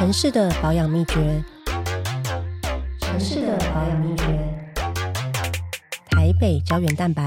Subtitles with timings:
[0.00, 1.44] 城市的保养秘诀，
[3.02, 4.24] 城市的保养秘诀，
[6.06, 7.22] 台北胶原蛋白。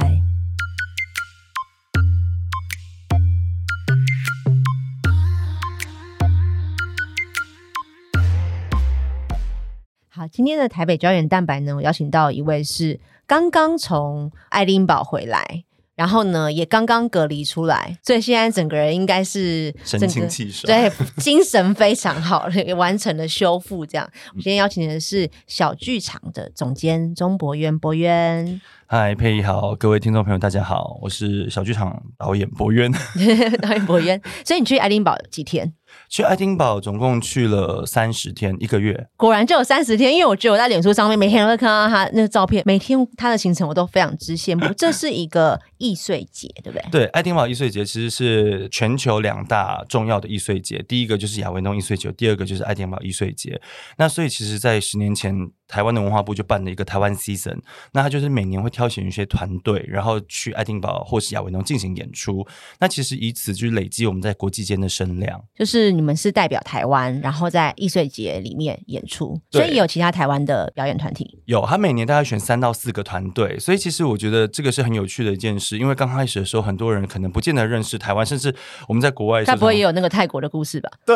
[10.09, 15.63] 好，今天的台北胶原蛋白呢，我邀请到一位是刚刚从爱丁堡回来，
[15.95, 20.65] 然后呢也刚刚隔离出来，所以现在整个人应该是神清气爽。
[20.65, 23.85] 对，精神非常好， 也完成了修复。
[23.85, 32.91] 这样，我们今天邀请的是小剧场的总监钟博渊，博渊嗨，佩仪好，各位听众朋友，大家好，我是小剧场导演博渊。
[33.61, 34.21] 导演博渊。
[34.45, 35.73] 所以你去爱丁堡有几天？
[36.09, 39.07] 去爱丁堡总共去了三十天，一个月。
[39.17, 44.71] 果然就有三十天，因为我觉得我在脸书上面每天都会看到他那个照片，每天他的行程我都非常之羡慕。
[44.75, 46.89] 这是一个易碎节，对不对？
[46.91, 53.59] 对，爱丁堡易碎节其实是全球两大重要的易碎节，第一个就是亚维农易碎节，第二个就是爱丁堡易碎节。
[53.97, 55.33] 那所以其实，在十年前，
[55.67, 57.57] 台湾的文化部就办了一个台湾 season，
[57.93, 62.45] 那他就是每年会挑选一些团队，然后去爱丁堡或是亚维农进行演出。
[62.79, 65.41] 那其实以此就是累积我们在国际间的声量。
[65.55, 71.39] 就是你们是代表台湾，然后在易碎节里面演出，所以有其他台湾的表演团体。
[71.45, 78.53] 有，他每年大概选三到四个团队，所以其实我觉得这个是很有趣的一件事，因为刚开始的时候，很多人可能不见得认识台湾，甚至
[78.87, 80.89] 我们在国外的时候，该不会也有那个泰国的故事吧？
[81.05, 81.15] 对，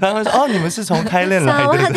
[0.00, 1.92] 然后说哦，你们是从开练来的，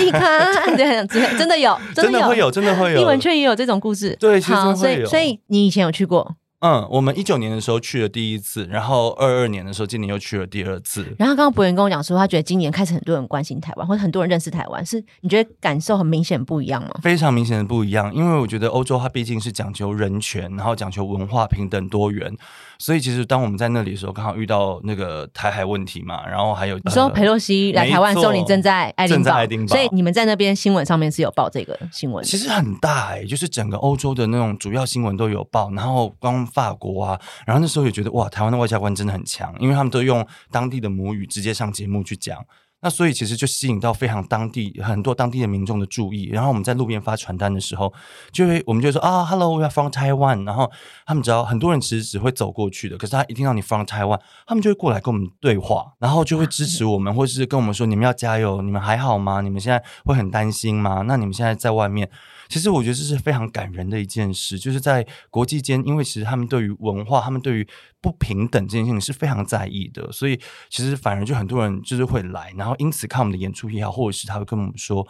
[1.08, 1.65] 对，真的有，
[1.96, 4.16] 真的会有，真的会有，艺文圈也有这种故事。
[4.20, 11.04] 对其实，会有所以所以你以前有去过，嗯，我们一九年的时候去了第一次，然后二二年的时候，今年又去了第二次。
[11.20, 16.92] 然后刚刚博源跟我讲说，他觉得今年开始很多人关心台湾，或者很多人认识台湾，是你觉得感受很明显不一样吗？
[17.04, 22.36] 非常明显的不一样，因为我觉得欧洲它毕竟是讲求人权，然后讲求文化平等多元，
[22.78, 32.24] 所以其实当我们在那里的时候，刚好遇到那个台海问题嘛，然后还有你说佩洛西来台湾的时候，你正在爱丁堡，所以你们在那边新闻上面是有报这个新闻。
[32.24, 42.38] 其实很大哎、就是整个欧洲的那种主要新闻都有报，然后光法国啊，然后那时候也觉得哇，台湾的外交官真的很强，因为他们都用当地的母语直接上节目去讲。
[42.86, 47.92] 那所以其实就吸引到非常当地很多当地的民众的注意，然后我们在路边发传单的时候，
[48.32, 50.72] 就会我们就会说啊，Hello，we are from Taiwan，然后
[51.04, 59.42] 他们只要很多人其实只会走过去的，可是他一听到你 from Taiwan，他们就会过来跟我们对话，然后就会支持我们，或是跟我们说你们要加油，你们还好吗？
[59.42, 61.02] 你们现在会很担心吗？
[61.08, 62.08] 那你们现在在外面。
[62.48, 67.68] 其实我觉得这是非常感人的一件事，就是在国际间，因为其实他们对于文化，他们对于
[68.06, 70.40] 不平等这件事情是非常在意的，所以
[70.70, 75.06] 其实反而就很多人就是会来，然后因此看我们的演出也好，或者是他会跟我们说。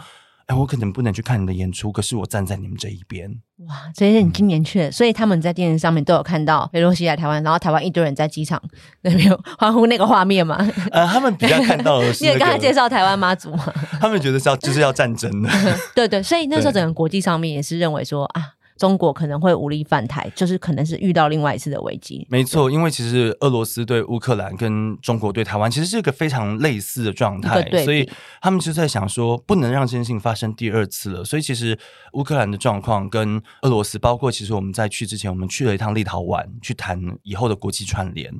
[0.48, 3.28] 哎，我可能不能去看你的演出，可是我站在你们这一边。
[3.68, 8.62] 哇，所以你今年去了，所以他们在电视上面都有看到佩洛西来台湾，然后台湾一堆人在机场
[9.02, 10.58] 那边欢呼那个画面嘛。
[10.92, 13.74] 呃，他们比较看到的是、你也那个，刚才介绍台湾妈祖嘛？
[14.00, 15.50] 他们觉得是要就是要战争的。
[15.96, 18.44] 对对，所以那时候整个国际上面也是认为说啊，
[18.78, 22.26] 中国可能会无力反台，就是可能是遇到另外一次的危机。
[22.30, 28.10] 没错，因为其实俄罗斯对乌克兰跟中国对台湾其实是一个非常类似的状态对，所以
[28.42, 31.24] 他们就在想说，不能让这件事情发生第二次了。
[31.24, 31.78] 所以其实
[32.14, 38.34] 乌克兰的状况跟俄罗斯，包括其实我们在去之前，我们去了一趟立陶宛，去谈以后的国际串联。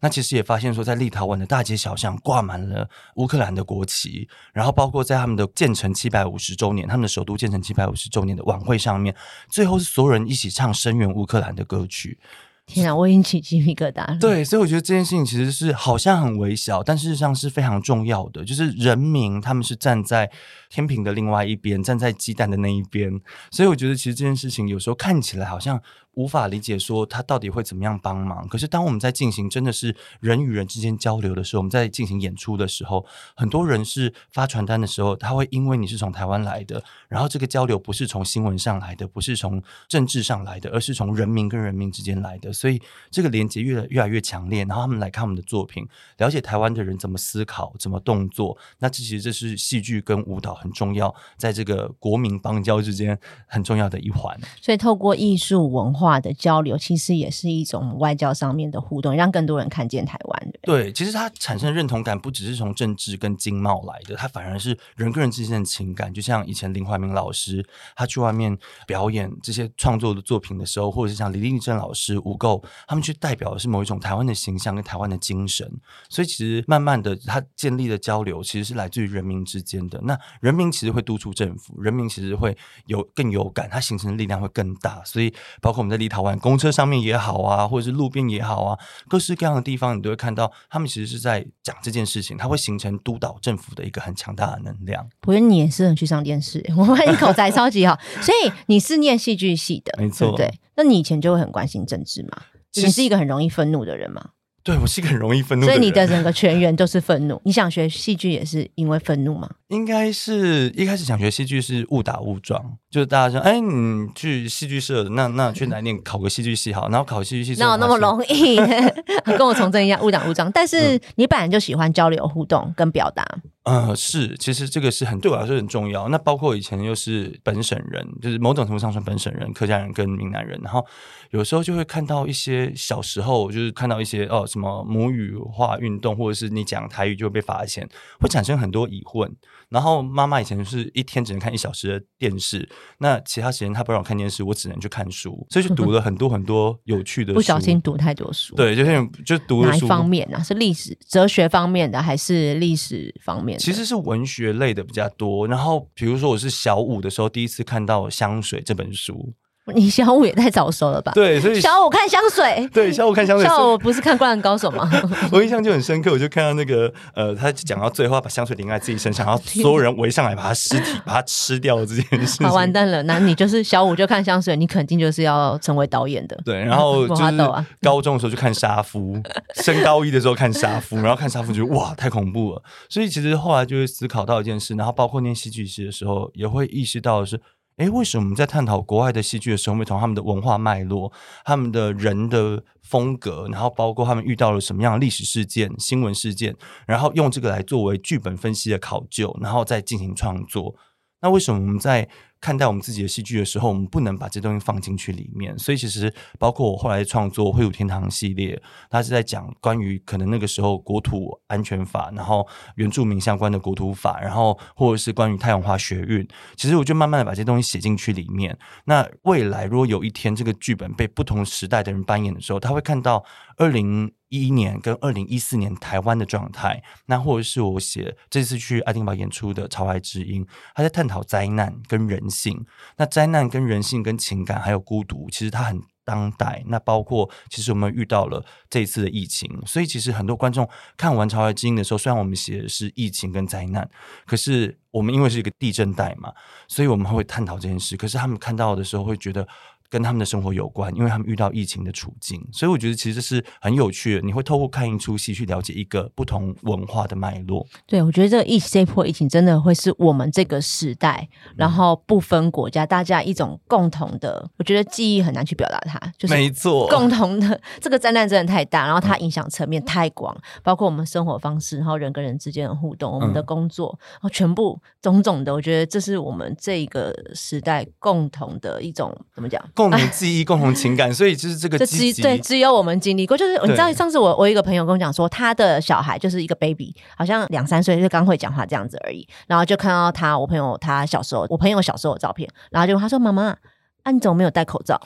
[0.00, 9.12] 那其实也发现说，在立陶宛的大街小巷挂满了乌克兰的国旗，然后包括在他们的建成七百五十周年，他们的首都建成七百五十周年的晚会上面，
[9.48, 12.18] 最后是所有人一起唱声援乌克兰的歌曲。
[12.66, 14.16] 天啊，我已经起鸡皮疙瘩了。
[14.20, 18.44] 对，所以我觉得这件事情其实是好像很微小，但事实上是非常重要的。
[18.44, 20.30] 就是人民他们是站在
[20.68, 23.10] 天平的另外一边，站在鸡蛋的那一边。
[23.50, 25.82] 所以我觉得其实这件事情有时候看起来好像
[26.14, 28.46] 无法理解，说他到底会怎么样帮忙。
[28.48, 33.04] 可是当我们在进行真的是人与人之间交流的时候，我们在进行演出的时候，
[33.34, 44.64] 很多人是发传单的时候，他会因为你是从台湾来的，然后这个交流不是从新闻上来的，不是从政治上来的，而是从人民跟人民之间来的，所以这个连接越来越来越强烈。
[44.64, 45.86] 然后他们来看我们的作品，
[46.18, 48.56] 了解台湾的人怎么思考、怎么动作。
[48.78, 54.38] 那这其实这是戏剧跟舞蹈很重要，在这个国民邦交之间很重要的一环。
[54.60, 60.52] 所以透过艺术文化化的交流，其实也是一种外交上面的互动，让更多人看见台湾。
[60.62, 66.12] 对对，其实它产生认同感不只是从政治跟经贸来的，它反而是人跟人之间的情感。
[66.12, 67.62] 就像以前林怀民老师
[67.94, 68.56] 他去外面
[68.86, 75.70] 表演这些创作的作品的时候，或者是像李丽珍老师、吴垢，他们去代表的是某一种台湾的形象跟台湾的精神。
[76.08, 80.00] 所以其实慢慢的，他建立的交流其实是来自于人民之间的。
[80.02, 82.56] 那人民其实会督促政府，人民其实会
[82.86, 85.02] 有更有感，它形成的力量会更大。
[85.04, 88.78] 所以包括我们在立陶宛公车上面也好啊，或者是路边也好啊，
[89.08, 95.06] 各式各样的地方，你都会看到他们其实是在讲这件事情，它会形成督导政府的一个很强大的能量。
[95.26, 100.60] 我觉得你也是很去上电视，我发现你口才超级好，所以你是念戏剧系的，没错 对对？
[100.76, 102.42] 那你以前就会很关心政治吗？
[102.74, 104.30] 你是一个很容易愤怒的人吗？
[104.62, 107.40] 对我是一个很容易愤怒所以你的整个全员都是愤怒。
[107.44, 109.48] 你想学戏剧也是因为愤怒吗？
[109.68, 118.56] 应该是一开始想学戏剧是误打误撞，就是大家说，哎，你去戏剧社，那那去哪念考个戏剧系好，然后考戏剧系之后哪有那么发现容易？
[119.38, 120.50] 跟我从政一样，误打误撞。
[120.52, 123.24] 但是你本来就喜欢交流互动跟表达，
[123.64, 126.08] 呃，是，其实这个是很对我来说很重要。
[126.08, 130.84] 那包括以前又是本省人，就是某种程度上算本省人，客家人跟闽南人，然后
[131.30, 137.86] 有时候就会看到一些小时候就是看到一些哦什么母语化运动，或者是你讲台语就会被罚钱，
[138.18, 139.30] 会产生很多疑问。
[139.70, 142.68] 然后妈妈以前是一天只能看一小时的电视，
[142.98, 147.34] 那其他时间她不让我看电视，我只能去看书，所以就读了很多很多有趣的书。
[147.36, 150.42] 不小心读太多书。，对，就是就读的哪一方面呢、啊？
[150.42, 153.64] 是历史、哲学方面的，还是历史方面的？
[153.64, 155.46] 其实是文学类的比较多。
[155.46, 159.32] 然后比如说我是小五的时候第一次看到《香水》这本书，
[159.74, 161.12] 你小五也太早熟了吧？
[161.14, 164.90] 对，所以小五看香水，对小五看香水，小五不是看《灌篮高手》吗？
[165.32, 166.10] 我印象就很深刻。
[166.12, 172.46] 我就看到那个呃，他讲到最后要把香水淋在自己身上，然后所有人围上来把他尸体把他吃掉这件事情。
[172.46, 173.02] 好，完蛋了！
[173.04, 176.36] 那你就是小五就看香水，你肯定就是要成为导演的。
[176.44, 179.20] 对，然后 就我是高中的时候就看杀夫，
[179.62, 187.40] 升高一的时候看杀夫，然后看杀夫觉得哇太恐怖了，所以其实后来就会思考到一件事，然后包括念戏剧系的时候，也会意识到的是。
[187.80, 191.10] 诶，为什么我们在探讨国外的戏剧的时候，会从他们的文化脉络、
[191.46, 196.54] 他们的人的风格，然后包括他们遇到了什么样的历史事件、新闻事件，
[196.86, 200.74] 然后用这个来作为剧本分析的考究，然后再进行创作？
[201.22, 202.08] 那为什么我们在
[202.40, 205.58] 看待我们自己的戏剧的时候，我们不能把这东西放进去里面？
[205.58, 212.46] 所以其实包括我后来创作《灰土天堂》系列，它是在讲关于可能那个时候国土安全法，然后
[212.76, 216.26] 原住民相关的国土法，然后或者是关于太阳花学运。
[216.56, 218.58] 其实我就慢慢的把这些东西写进去里面。
[218.86, 223.22] 那未来如果有一天这个剧本被不同时代的人扮演的时候，他会看到
[223.58, 230.44] 二零一一年跟二零一四年台湾的状态，那或者是我写这次去爱丁堡演出的《潮来之音》，
[230.74, 232.64] 他在探讨灾难跟人性。
[232.96, 236.62] 那灾难跟人性跟情感还有孤独，其实它很当代。
[236.66, 243.88] 那包括其实我们遇到了这一次的疫情，所以其实很多观众看完《潮来之音》的时候，虽然我们写的是疫情跟灾难，
[244.26, 246.32] 可是我们因为是一个地震带嘛，
[246.68, 247.96] 所以我们会探讨这件事。
[247.96, 249.46] 可是他们看到的时候会觉得。
[249.90, 254.20] 跟他们的生活有关，因为他们遇到疫情的处境，所以我觉得其实这是很有趣的。
[254.20, 257.66] 你会透过看一出戏去了解一个不同文化的脉络。
[257.86, 279.60] 对，我觉得这个疫这一波疫情真的会是我们这个时代，然后不分国家，大家一种共同的，我觉得记忆很难去表达它，就是没错，共同的这个灾难真的太大，然后它影响层面太广，包括我们生活方式，然后人跟人之间的互动，我们的工作，然后全部种种的，我觉得这是我们这个时代共同的一种怎么讲？
[279.80, 282.12] 共同记忆、 共同情感，所以就是这个这积极。
[282.12, 293.56] 只对只有我们经历过，就是你知道，上次我我一个朋友跟我讲说，他的小孩就是一个 baby，好像两三岁就刚会讲话这样子而已，然后就看到他，我朋友他小时候，我朋友小时候的照片，然后就他说：“妈妈，
[294.02, 295.00] 啊你怎么没有戴口罩？”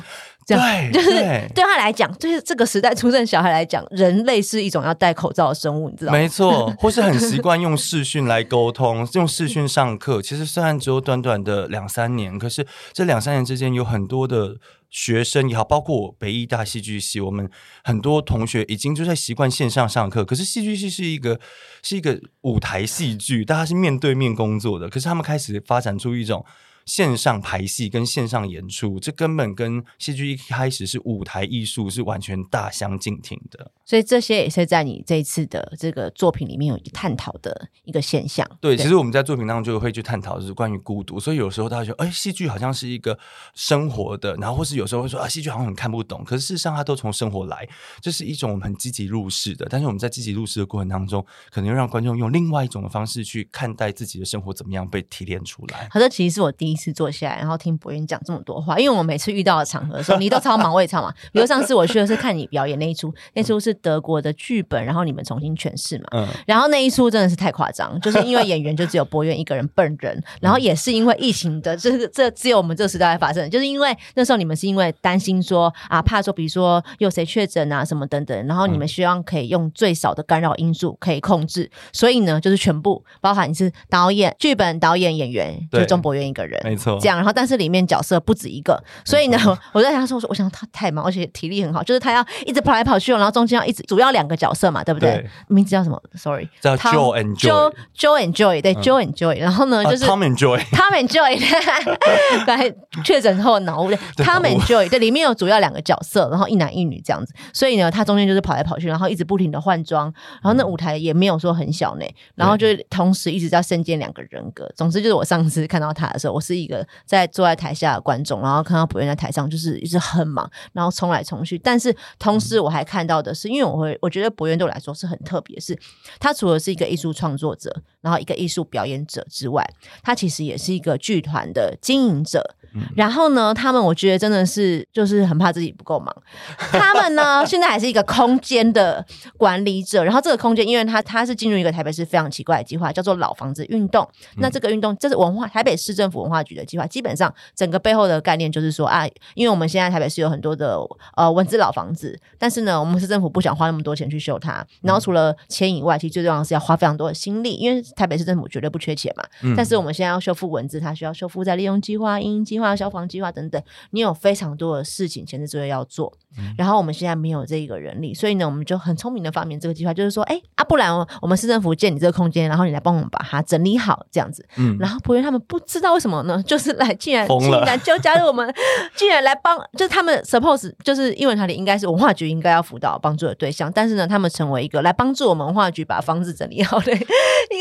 [0.47, 6.19] 这样对，就是对对他来讲，就是这个时代出生的小孩来讲，人类是一种要戴口罩的生物，你知道吗？
[6.19, 10.21] 没错， 或是很习惯用视讯来沟通， 用视讯上课。
[10.21, 14.57] 其实虽然只有短短的两三年，可是这两三年之间有很多的
[14.91, 17.49] 学生也好，包括我北艺大戏剧系，我们
[17.83, 20.27] 很多同学已经就在习惯线上上课。
[20.27, 21.41] 可是戏剧系是一个
[21.83, 26.45] 是一个舞台戏剧，大家是面对面工作的，可是他们开始发展出一种。
[26.87, 33.71] 线上排戏跟线上演出，这根本跟戏剧一开始是舞台艺术是完全大相径庭的。
[33.87, 38.49] 所以这些也是在你这一次的这个作品里面有探讨的一个现象。
[38.61, 41.21] 对，其实我们在作品当中就会去探讨，就是关于孤独。
[41.21, 43.19] 所以有时候大家觉得，哎，戏剧好像是一个
[43.55, 46.25] 生活的，然后或是有时候会说啊，戏剧好像很看不懂。
[46.25, 47.69] 可是事实上，它都从生活来，
[48.01, 49.67] 这是一种我们很积极入世的。
[49.69, 55.89] 但是我们在积极入世的过程当中，可能又让观众用另外一种的方式去看待自己的生活，怎么样被提炼出来。
[55.91, 61.15] 好，这其实是我第一次坐下来，然后听博云讲这么多话，因为我每次遇到的场合的时候，你都超忙，我也超忙。
[61.33, 66.05] 比如上次我去的是看你表演那一出， 那出是德国的剧本，然后你们重新诠释嘛。
[66.13, 87.07] 嗯，然后那一出真的是太夸张，就是因为演员就只有博渊一个人笨人，然后也是因为疫情的这个这只有我们这个时代才发生，就是因为那时候你们是因为担心说啊，怕说比如说有谁确诊啊什么等等，然后你们希望可以用最少的干扰因素可以控制，所以呢就是全部包含你是导演、剧本、导演、演员，就对钟博渊一个人，没错这。
[87.07, 89.39] 样，然后但是里面角色不止一个，所以呢，
[89.73, 95.11] 我在想说，我说我想他太忙，而且体力很好，就是他要一直跑来跑去，然后中间要一直主要两个角色嘛，对不对？
[95.11, 100.05] 对名字叫什么？Sorry，叫他 Joe and Joe Joe and Joy，对、Joe and Joy，然后呢，啊就是。
[100.05, 103.91] Tom and Joy，Tom and Joy，来确诊后脑雾。
[104.17, 110.05] Tom and Joy，对，里面有主要两个角色，然后一男一女这样子，所以呢，他中间就是跑来跑去，然后一直不停的换装，
[110.43, 114.71] 然后那舞台也没有说很小呢，然后就是同时一直在身兼两个人格。
[114.77, 125.79] 总之就是我上次看到他的时候，我是一个在坐在台下的观众，然后看到博院在台上就是一直很忙，然后冲来冲去，但是同时我还看到的是，因为我会我觉得博元对我来说是很特别，是
[126.19, 129.67] 他除了是一个艺术创作者，然后一个艺术表演者之外，
[130.03, 132.55] 他其实也是一个剧团的经营者。
[132.97, 136.13] 然后呢，他们我觉得真的是就是很怕自己不够忙。
[136.73, 139.05] 他们呢，现在还是一个空间的
[139.37, 140.03] 管理者。
[140.03, 144.07] 然后这个空间，因为他他是进入一个台北市非常奇怪的计划，叫做老房子运动。
[144.39, 146.85] 那这个运动，这是文化台北市政府文化局的计划。
[146.85, 150.77] 基本上整个背后的概念就是说啊，因为我们现在台北市有很多的
[151.17, 154.67] 呃文字老房子，但是呢，我们市政府不想花那么多钱去修它。
[154.83, 159.25] 然后除了钱以外，其实最重要的是要花非常多的心力，因为台北市政府绝对不缺钱嘛。
[159.43, 166.13] 嗯但是我们现在要修复文字，它需要修复再利用计划、应用计划、消防计划等等，你有非常多的事情前置作业要做。
[166.59, 174.45] 然后我们现在没有这一个人力，所以呢，我们就很聪明的发明这个计划，就是说，哎，啊，不然我们市政府借你这个空间，然后你来帮我们把它整理好，这样子。
[174.57, 178.53] 嗯，然后博源他们不知道为什么呢，就是来竟然竟然就加入我们，
[178.97, 186.99] 竟然来帮，就是他们 suppose 就是英文团体应该是文化局应该要辅导帮助的对象，但是呢，他们成为一个来帮助我们文化局把房子整理好的一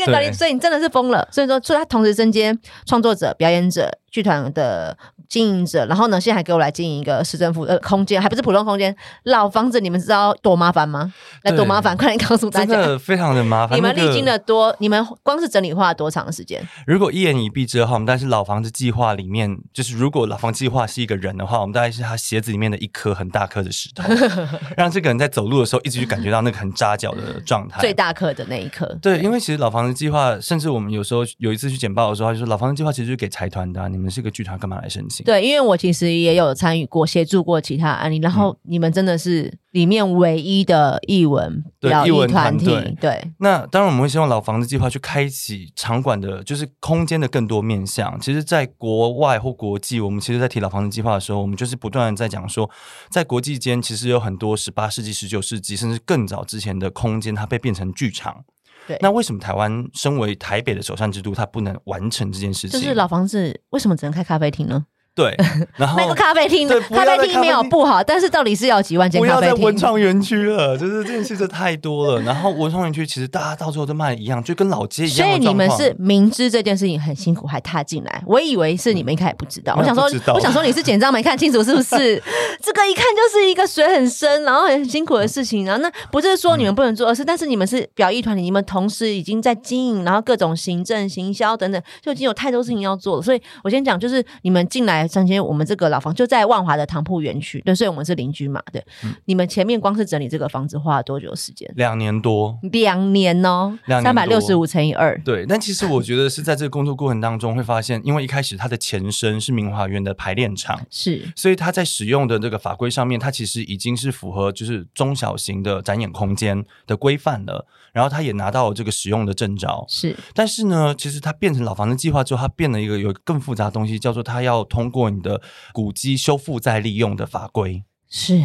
[0.04, 1.28] 个管所以你真的是疯了。
[1.30, 4.96] 所以说，所以他同时身兼创作者、表演者、剧团的
[5.28, 8.94] 经营者，然后呢，现在还给我来经营一个市政府的空间，还不是普通空间，
[9.24, 11.12] 老房子，你们知道多麻烦吗？
[11.42, 12.76] 来多麻烦，快点告诉大家。
[12.76, 13.76] 真的非常的麻烦。
[13.76, 16.64] 你们历经了多，你们光是整理花了多长时间？
[16.86, 24.04] 如果一言以蔽之的话，我们大概是老房子计划里面，就是如果老房子计划是一个人的话，我们大概是他鞋子里面的一颗很大颗的石头，
[24.78, 27.80] 让这个人在走路的时候一直就感觉到那个很扎脚的状态。
[27.80, 28.86] 最大颗的那一颗。
[29.02, 35.24] 对，因为其实老房子计划，甚至我们有时候有一次去简报的时候，他就说老房子计划其实是给财团的、啊，你们是个剧团，干嘛来申请？
[35.24, 48.18] 对，因为我其实也有参与过、协助过其他案例，然后你们真的是里面唯一的译文表对艺文艺团体团队，对，那当然，我们会希望老房子计划去开启场馆的，就是空间的更多面向。
[48.20, 52.70] 其实，在国外或国际，我们其实在提老房子计划的时候，我们就是不断的在讲说，
[53.10, 58.44] 在国际间其实有很多十八世纪、十九世纪，甚至更早之前的空间，它被变成剧场。
[58.86, 62.80] 对那为什么台湾身为台北的首善之都，它不能完成这件事情？
[62.80, 64.86] 就是老房子为什么只能开咖啡厅呢？
[65.14, 65.32] 对，
[65.76, 69.64] 然后那个咖啡厅，咖啡厅没有不好，但是到底是要几万间不要在咖啡厅？
[69.66, 72.22] 文创园区了，就是这件事真的太多了。
[72.22, 75.44] 然后文创园区其实大家到最后都卖一样，就跟老街一样所以。
[75.44, 79.76] 你们是明知这件事情很辛苦还踏进来，我以为是你们一开始不知道。
[79.76, 80.04] 没我想说
[80.34, 82.20] 我想说你是简章没看清楚是不是？
[82.62, 85.64] 这个一看就是一个水很深，然后很辛苦的事情。
[85.66, 93.22] 然后那不是说你们不能做，而是但是你们是表意团体，你们同时已经在经营，然后各种行政、行销等等，就已经有太多事情要做了。
[93.22, 98.84] 所以我先讲，就是你们进来上前，我们这个老房就在万华的唐铺园区，对，所以我们是邻居嘛，对。
[99.02, 101.70] 嗯你们前面光是整理这个房子花了多久时间？
[101.76, 105.18] 两年多，两年哦，两三百六十五乘以二。
[105.24, 117.66] 对，但其实我觉得是在这个工作过程当中会发现，因为一开始它的前身是明华园的排练场，是所以它在使用的这个法规上面，它其实已经是符合就是中小型的展演空间的规范了。
[117.92, 119.84] 然后它也拿到了这个使用的证照。
[119.88, 127.82] 是，但是呢，其实它变成老房子计划之后，它变了一个有更复杂的东西，叫做它要通过你的古迹修复再利用的法规。
[128.08, 128.44] 是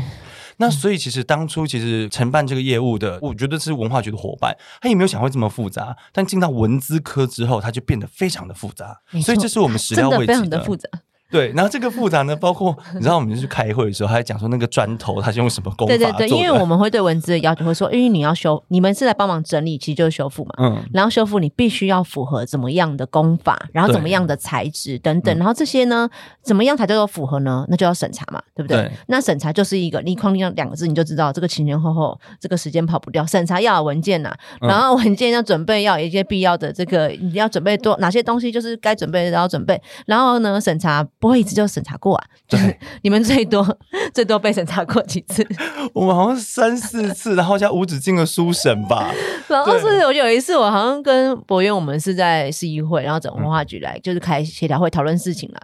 [0.58, 5.96] 那所以其实当初其实承办这个业务的，我觉得是文化局的伙伴，他也没有想会这么复杂。
[6.12, 10.90] 但进到文资科之后，它就变得非常的复杂所以这是我们始料未及真的非常的复杂。
[11.32, 20.52] 对，然后这个复杂呢，包括你知道我们去开会的时候，他还讲说那个砖头它是用什么工法对对对，因为我们会对文字的要求会说，因为你要修，你们是来帮忙整理，其实就是修复嘛。
[20.60, 26.10] 嗯然后修复你必须要符合怎么样的工法，然后怎么样的材质等等，嗯然后这些呢，
[26.42, 27.66] 怎么样才叫做符合呢？
[27.70, 28.78] 那就要审查嘛，对不对？
[28.78, 33.26] 对那审查就是一个，你框定两个字，你就知道这个前前后后这个时间跑不掉。
[33.26, 39.80] 审查要有文件呐、嗯然后文件要准备，要有一些必要的这个，你要准备多哪些东西，就是该准备的都要准备。
[40.06, 42.26] 然后呢，审查不会一次就审查过啊？
[42.48, 43.78] 就是 你们最多
[44.14, 45.46] 最多被审查过几次？
[45.94, 49.14] 我们好像三四次，然后加无止境的书审吧。
[49.48, 55.62] 然后是我有一次，我好像跟博渊，我们是在市议会，然后整文化局来，就是开协调会讨论事情啦。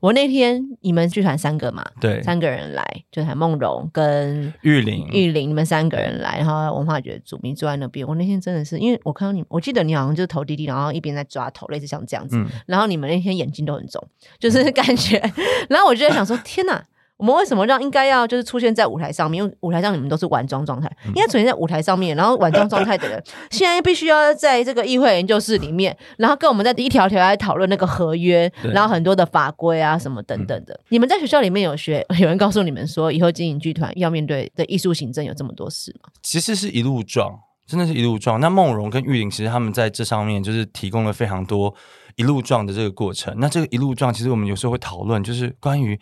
[0.00, 8.06] 我那天你们剧团三个嘛，对，三个人来，就还梦荣跟玉玲，玉玲，你们三个人来，然后文化局主名坐在那边。
[8.06, 12.40] 我那天真的是，因为我看到你，我记得你好像就是头低低，然后一边在抓头，类似像这样子。
[12.66, 14.06] 然后你们那天眼睛都很肿，
[14.38, 15.18] 就是感觉。
[15.68, 16.82] 然后我就在想说，天哪！
[17.18, 19.40] 我们为什么让应该要就是出现在舞台上面？
[19.40, 22.16] 因为舞台上你们都是晚装状态，应该出现在舞台上面。
[22.16, 30.80] 然后晚装状态的人， 现在必须要在这个议会研究室里面，然后跟我们在一条条来讨论那个合约，然后很多的法规啊什么等等的。
[30.88, 32.04] 你们在学校里面有学？
[32.18, 36.08] 有人告诉你们说，以后经营剧团要面对的艺术行政有这么多事吗？
[36.24, 38.40] 其实是一路撞，真的是一路撞。
[38.40, 41.72] 那梦荣跟玉玲其实他们在这上面就是提供了非常多
[42.16, 43.34] 一路撞的这个过程。
[43.38, 45.98] 那这个一路撞，其实我们有时候会讨论，就是关于。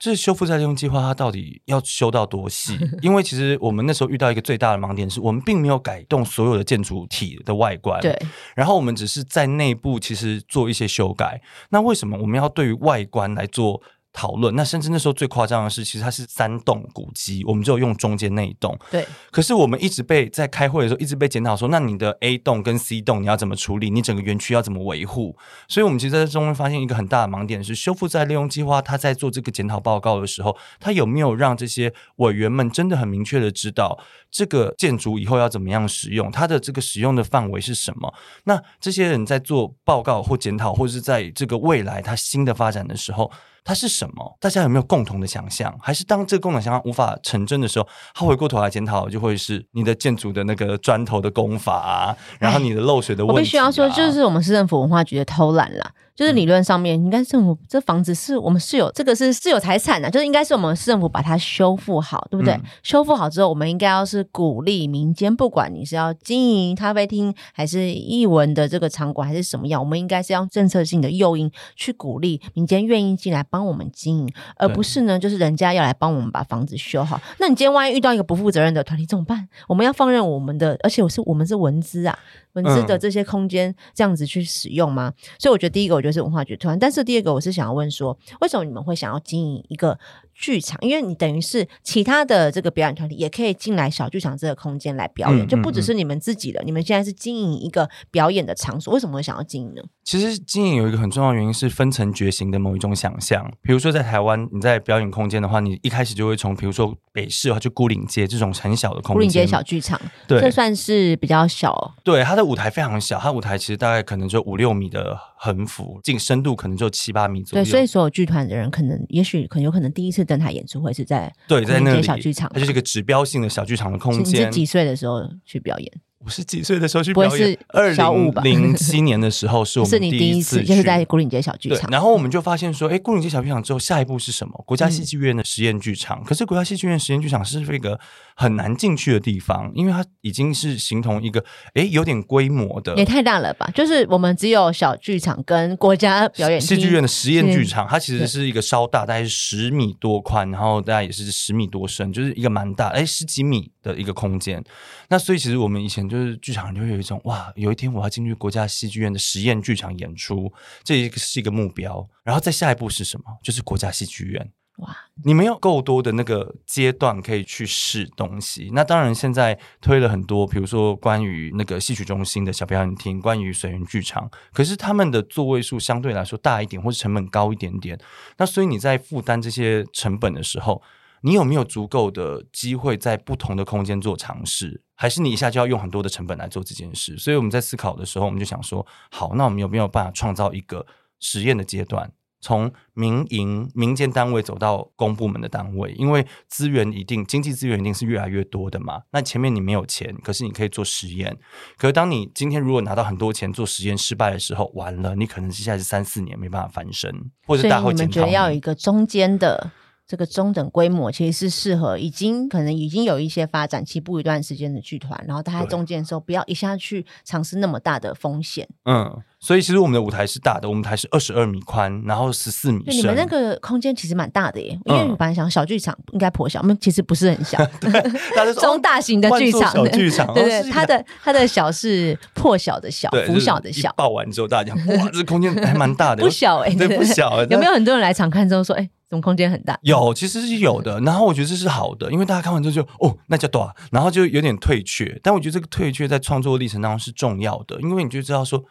[0.00, 2.78] 这修复再利用计划，它到底要修到多细？
[3.02, 8.00] 因为其实我们那时候遇到一个最大的盲点，是我们并没有改动所有的建筑体的外观。
[8.00, 8.16] 对，
[8.54, 11.42] 然后我们只是在内部其实做一些修改。
[11.70, 13.82] 那为什么我们要对于外观来做？
[14.18, 18.76] 讨论那甚至那时候最夸张的是，其实它是三栋古迹，我们就用中间那一栋。
[18.90, 19.06] 对。
[19.30, 23.90] 可是我们一直被在开会的时候一直被检讨说，那你的 A 栋跟 C 栋你要怎么处理？
[23.90, 25.36] 你整个园区要怎么维护？
[25.68, 34.00] 所以我们其实在中间发现一个很大的盲点是，修复再利用计划，它在做这个检讨报告的时候，它有没有让这些委员们真的很明确的知道
[34.32, 36.28] 这个建筑以后要怎么样使用？
[36.32, 38.12] 它的这个使用的范围是什么？
[38.44, 43.30] 那这些人在做报告或检讨，或者是在这个未来它新的发展的时候。
[43.68, 44.34] 它是什么？
[44.40, 45.78] 大家有没有共同的想象？
[45.78, 53.38] 还是当这个共同想象无法成真的时候，他回过头来检讨，就会是你的建筑的那个砖头的工法啊，然后你的漏水的问题。
[53.38, 55.92] 我必须要说，就是我们市政府文化局的偷懒啦。
[56.18, 62.60] 就是理论上面，应该政府这房子是我们是有这个是是有财产的，就是应该是我们市政府把它修复好，对不对？
[62.82, 77.20] 修复好之后，我们应该要是鼓励民间，不管你是要经营咖啡厅，还是艺文的这个场馆，还是什么样，我们应该是用政策性的诱因去鼓励民间愿意进来帮我们经营，而不是呢，就是人家要来帮我们把房子修好。
[77.38, 79.48] 那你今天万一遇到一个不负责任的团体怎么办？
[79.68, 82.18] 我们要放任我们的，而且我是我们是文资啊。
[82.54, 85.12] 文资的这些空间这样子去使用吗？
[85.38, 86.78] 所以我觉得第一个，我觉得是文化局团。
[86.78, 89.98] 但是第二个，我是想要问说，为什么你们会想要经营一个？
[90.38, 96.62] 剧场，因为你等于是其他的这个表演团体也可以进来小剧场这个空间来表演，就不只是你们自己的。
[96.64, 99.82] 你们现在是经营一个表演的场所，为什么会想要经营呢？
[100.04, 103.44] 其实经营有一个很重要的原因是分层觉醒的某一种想象。
[103.60, 111.94] 比如说在台湾，你在表演空间的话，你一开始就会从比如说北市的话，就孤岭街这种很小的空间，孤岭街小剧场，对，这算是比较小。
[112.04, 117.64] 对，它的舞台非常小，它舞台其实大概可能就五六米的横幅，进深度可能就七八米左右。
[117.64, 121.08] 对，所以所有剧团的人可能，也许可能有可能第一次登台演出会是。
[121.08, 124.42] 在对，在那个小剧场，它就是一个指标性的小剧场的空间。
[124.42, 125.90] 你是几岁的时候去表演？
[126.24, 127.56] 我是几岁的时候去表演？
[127.68, 131.88] 二零零七年的时候是我们 第一次，就是在古岭街小剧场。
[131.90, 134.52] 然后我们就发现说，哎，古岭街小剧场之后，下一步是什么？
[134.66, 136.24] 国家戏剧院的实验剧场。
[136.24, 137.98] 可是国家戏剧院实验剧场是一个
[138.34, 143.70] 很难进去的地方，因为它已经是形同一个哎有点规模的，也太大了吧？
[143.72, 154.62] 就是我们只有小剧场跟国家表演戏剧院的实验剧场，它其实是一个稍大，大概是十米多宽，然后大概也是十米多深，就是一个蛮大，哎，十几米的一个空间。
[155.10, 162.08] 那所以其实我们以前就是剧场就会有一种哇，有一天我要进去国家戏剧院的实验剧场演出，这一个是一个目标。
[162.24, 163.24] 然后再下一步是什么？
[163.42, 164.50] 就是国家戏剧院。
[164.78, 168.70] 哇，你没有够多的那个阶段可以去试东西。
[168.72, 177.98] 那当然现在推了很多，比如说关于那个戏曲中心的小表演厅，关于水源剧场，可是他们的座位数相对来说大一点，或是成本高一点点。
[178.36, 180.82] 那所以你在负担这些成本的时候。
[181.22, 184.82] 你有没有足够的机会在不同的空间做尝试？
[185.00, 187.16] 还是你一下就要用很多的成本来做这件事？
[187.16, 190.84] 所以我们在思考的时候，我们就想说：好，那我们有没有办法创造一个
[191.20, 195.92] 实验的阶段，从民营民间单位走到公部门的单位？
[195.92, 199.02] 因为资源一定，经济资源一定是越来越多的嘛。
[199.12, 201.38] 那前面你没有钱，可是你可以做实验。
[201.76, 209.70] 可是当你今天如果拿到很多钱做实验失败的时候，完了，你可能接下来是三四年没办法翻身，或者大家会觉得要有一个中间的。
[210.08, 218.66] 这个中等规模，其实是适合已经可能已经有一些发展起步一段时间的剧团，然后大家对中间的时候，不要一下去尝试那么大的风险。
[218.86, 223.14] 嗯，所以其实我们的舞台是大的，我们台是二十二米宽，然后十四米对，你深。
[223.14, 227.58] 们那个空间其实蛮大的耶，因为嗯你本来想小剧场应该颇小，我们其实不是很小
[228.58, 237.44] 中大型的剧场，小剧场对 对，它的它的小是破小的小，对，拂就是一晓的小，爆完之后，大家讲哇，这空间还蛮大的，不小哎，对，不小。
[237.44, 239.78] 有没有很多人来场看之后说，哎，怎么空间很大？
[239.82, 241.00] 有，其实是有的。
[241.00, 245.18] 然后我觉得这是好的，因为大家看完之后就哦，那叫多，然后就有点退却。
[245.22, 248.64] 但我觉得这个退却在创作历程当中是重要的，因为你就知道说。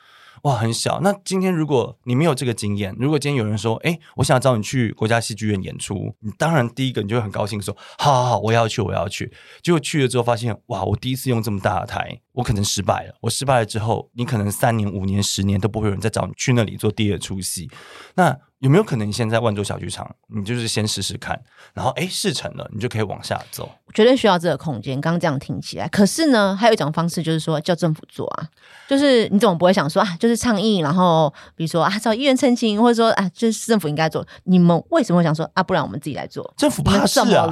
[0.44, 1.02] 哇，很小。
[1.02, 9.34] 那今天如果你没有这个经验，如果今天有人说，哎，我想找你去国家戏剧院演出，你当然第一个你就会很高兴说，好好好，我要去，我要去。
[9.64, 13.16] 结果去了之后发现，哇，我第一次用这么大的台，我可能失败了。
[13.22, 17.68] 我失败了之后，你可能三年、五年、十年都不会有人再找你去那里做第二出戏。
[18.14, 21.40] 那有没有可能你现在万州小剧场，你就是先试试看，
[21.74, 23.70] 然后哎试成了，你就可以往下走。
[23.94, 25.00] 绝对需要这个空间。
[25.00, 28.48] 刚刚这样听起来，可是呢，还有一种方式就是说叫政府做啊，
[28.88, 34.26] 就是你怎么不会想说啊，就是倡议，然后比如说啊找议员澄清，或者说啊，就是政府应该做。
[34.46, 36.52] 你们为什么会想说啊，不然我们自己来做？
[36.58, 37.48] 政府怕事啊？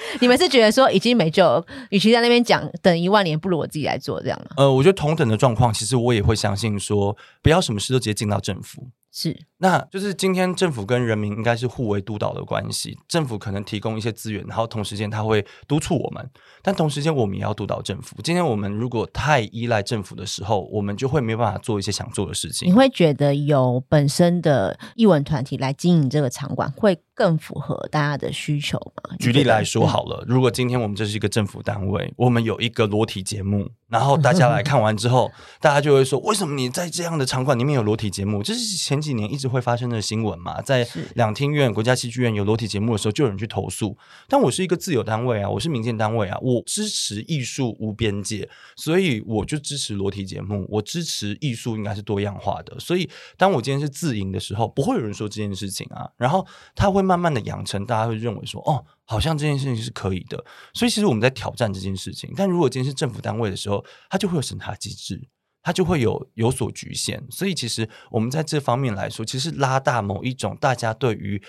[0.20, 4.50] 你们是觉得说已经没救了，与其在那边讲等一万年，不如我自己来做这样吗？
[4.56, 8.88] 呃，我觉得同等的状况，其实我也会相信说，不要什么事都直接进到政府。
[9.10, 16.30] 是那就是今天政府跟人民应该是互为督导的关系，政府可能提供一些资源，然后同时间他会督促我们，
[16.62, 18.16] 但同时间我们也要督导政府。
[18.22, 22.72] 今天我们如果太依赖政府的时候，我们就会没办法做一些想做的事情你。
[22.72, 29.16] 会觉得有本身的艺文团体来经营这个场馆，会更符合大家的需求吗？
[29.18, 35.28] 举例来说嗯好了，如果今天我们这是一个政府单位，我们有一个裸体节目，然后大家来看完之后，
[35.60, 38.40] 大家就会说，为什么你在这样的场馆里面有裸体节目？
[38.40, 43.98] 这是前几年一直会发生的新闻嘛，在两厅院、国家戏剧院有裸体节目的时候，就有人去投诉。
[44.28, 52.78] 但我是一个自由单位啊，我是民间单位啊，我支持艺术无边界，所以我就支持裸体节目，我支持艺术应该是多样化的。
[52.78, 60.44] 所以当我今天是自营的时候，不会有人说这件事情啊，然后他会慢慢的养成，大家会认为说，哦，好像这件事情是可以的。
[60.74, 65.28] 所以其实我们在挑战这件事情，但如果今天是政府单位的时候，它就会有审查机制。
[65.60, 71.42] 它就会有有所局限，所以其实我们在这方面来说，其实拉大某一种大家对于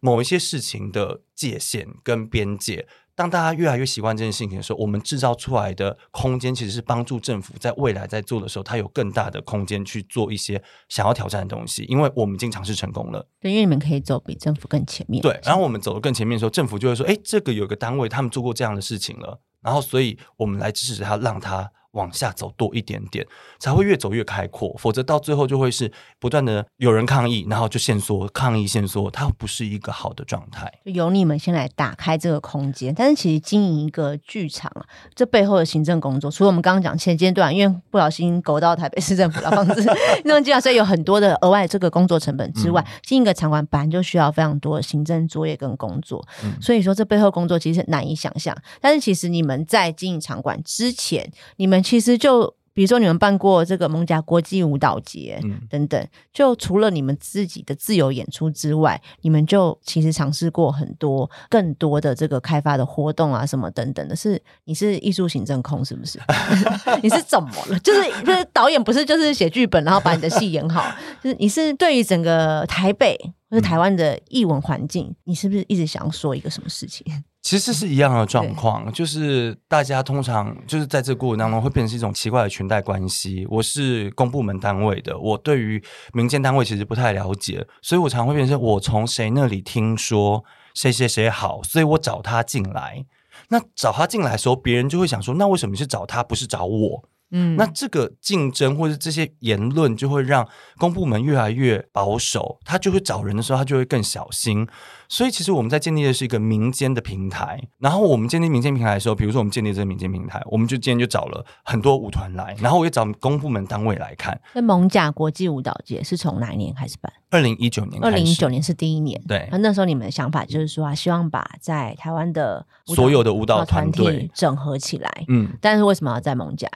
[0.00, 2.86] 某一些事情的界限跟边界。
[3.22, 13.24] 当大家越来越习惯这件事情的时候，我们制造出来的空间其实是帮助政府在未来在做的时候，它有更大的空间去做一些想要挑战的东西，因为我们已经尝试成功了。
[13.40, 15.22] 对，因为你们可以走比政府更前面。
[15.22, 23.26] 对，然后我们走得更前面的时候，政府就会说：“哎，这个有个单位他们做过这样的事情了，然后所以我们来支持他，让他往下走多一点点，
[23.58, 24.74] 才会越走越开阔。
[24.78, 30.72] 否则到最后就会是不断的有人抗议，然后就限缩，抗议限缩，它不是一个好的状态。
[30.84, 39.84] 由你们先来打开这个空间，但是其实经营一个剧场啊，这背后的行政工作，除了我们刚刚讲前阶段，因为不小心勾到台北市政府的房子
[40.24, 48.56] 那种计划，所以有很多的额外这个工作成本之外，经营一个场馆本来就需要非常多的行政作业跟工作，嗯所以说这背后工作其实难以想象。
[48.80, 64.16] 但是其实你们在经营场馆之前，你们其实就比如说你们办过这个蒙甲国际舞蹈节，嗯等等，就除了你们自己的自由演出之外，你们就其实尝试过很多更多的这个开发的活动啊，什么等等的。
[64.16, 66.18] 是你是艺术行政控是不是？
[67.02, 67.78] 你是怎么了？
[67.80, 70.82] 就是就是导演不是就是写剧本，然后把你的戏演好，
[71.22, 73.18] 就是你是对于整个台北
[73.50, 77.04] 或者台湾的艺文环境，你是不是一直想要说一个什么事情？
[77.42, 83.44] 其实是一样的状况，就是大家通常就是在这个过程当中会变成是一种奇怪的裙带关系。
[83.50, 93.04] 我是公部门单位的，我对于民间单位其实不太了解，所以我常会变成我从谁那里听说谁谁谁好，所以我找他进来。
[93.48, 97.08] 那找他进来的时候，别人就会想说，那为什么是找他，不是找我？
[97.34, 104.68] 嗯那这个竞争或者这些言论，就会让公部门越来越保守，他就会找人的时候，他就会更小心。
[105.12, 107.62] 所以，其实我们在建立的是一个民间的平台。
[107.78, 114.40] 然后，我们建立民间平台的时候，比如说我们建立这个民间平台，我们就今天就找了很多舞团来，然后我也找公部门单位来看。
[114.54, 117.12] 那蒙甲国际舞蹈节是从哪一年开始办？
[117.28, 119.22] 二零一九年开二，零一九年是第一年。
[119.28, 125.24] 对那那时候你们的想法就是说啊，希望把在台湾的所有的舞蹈团体整合起来。
[125.28, 126.66] 嗯，但是为什么要在蒙甲？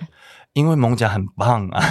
[0.56, 1.84] 因为蒙甲很棒啊，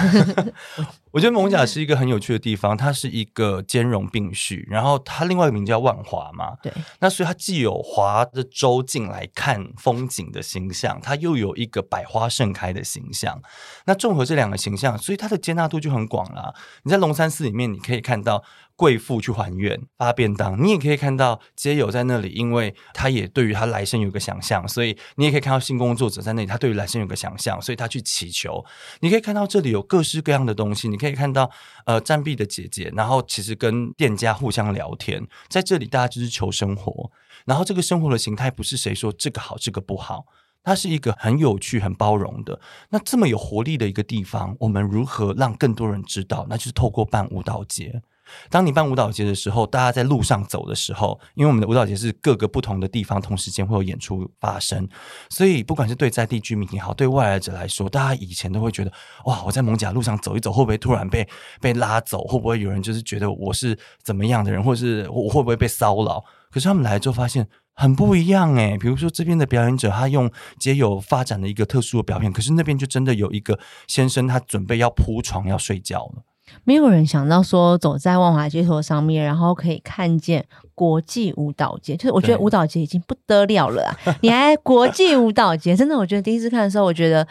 [1.12, 13.40] 我觉得蒙甲是一个很有趣的地方，它是一个兼容并蓄，然后它另外一个名叫万华嘛，对，那所以它既有划着舟进来看风景的形象，它又有一个百花盛开的形象。
[13.84, 16.52] 那综合这两个形象，所以它的接纳度就很广啦。
[16.82, 18.42] 你在龙山寺里面，你可以看到
[18.76, 28.64] 贵妇去还愿发便当，你也可以看到街友在那里，因为他也对于他来生有个想象，所以你也可以看到性工作者在那里，他对于来生有个想象，所以他去祈求。
[29.00, 31.50] 你可以看到这里有各式各样的东西，你可以看到
[31.86, 37.10] 呃占币的姐姐，然后其实跟店家互相聊天，在这里大家就是求生活，
[37.46, 40.26] 然后这个生活的形态不是谁说这个好这个不好。
[40.62, 42.60] 它是一个很有趣、很包容的。
[42.90, 46.44] 那这么有活力的一个地方，我们如何让更多人知道？
[46.50, 48.02] 那就是透过办舞蹈节。
[48.50, 54.88] 当你办舞蹈节的时候，大家在路上走的时候，因为我们的舞蹈节是各个不同的地方同时间会有演出发生，
[55.30, 58.92] 所以不管是对在地居民也好，对外来者来说，大家以前都会觉得
[59.24, 61.28] 哇，我在蒙甲路上走一走，会不会突然被
[61.60, 62.24] 被拉走？
[62.24, 66.24] 会不会有人就是觉得我是怎么样的人，或是我会不会被骚扰？
[66.50, 67.48] 可是他们来之后发现。
[67.78, 76.22] 很不一样哎，比如说这边的表演者，他用皆有发展的一个特殊的表演，可是那边就真的有一个先生，他准备要铺床要睡觉了。
[76.64, 84.16] 没有人想到说走在万华街头上面，然后可以看见国际舞蹈节，就是我觉得舞蹈节已经不得了了啊！
[84.22, 87.26] 你还国际舞蹈节，真的，我觉得第一次看的时候，我觉得。